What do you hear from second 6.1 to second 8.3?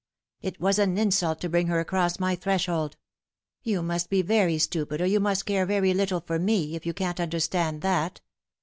for me, if you can't understand that.